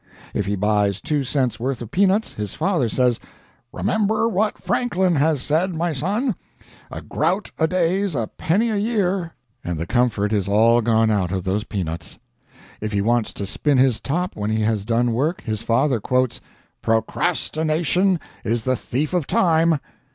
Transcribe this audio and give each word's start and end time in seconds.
If 0.33 0.47
he 0.47 0.55
buys 0.55 0.99
two 0.99 1.23
cents' 1.23 1.59
worth 1.59 1.79
of 1.79 1.91
peanuts, 1.91 2.33
his 2.33 2.55
father 2.55 2.89
says, 2.89 3.19
"Remember 3.71 4.27
what 4.27 4.57
Franklin 4.57 5.13
has 5.17 5.43
said, 5.43 5.75
my 5.75 5.93
son 5.93 6.33
'A 6.89 7.03
grout 7.03 7.51
a 7.59 7.67
day's 7.67 8.15
a 8.15 8.25
penny 8.35 8.71
a 8.71 8.77
year"'; 8.77 9.33
and 9.63 9.77
the 9.77 9.85
comfort 9.85 10.33
is 10.33 10.47
all 10.47 10.81
gone 10.81 11.11
out 11.11 11.31
of 11.31 11.43
those 11.43 11.65
peanuts. 11.65 12.17
If 12.81 12.93
he 12.93 13.01
wants 13.01 13.31
to 13.35 13.45
spin 13.45 13.77
his 13.77 13.99
top 14.01 14.35
when 14.35 14.49
he 14.49 14.63
has 14.63 14.85
done 14.85 15.13
work, 15.13 15.41
his 15.41 15.61
father 15.61 15.99
quotes, 15.99 16.41
"Procrastination 16.81 18.19
is 18.43 18.63
the 18.63 18.75
thief 18.75 19.13
of 19.13 19.27
time." 19.27 19.77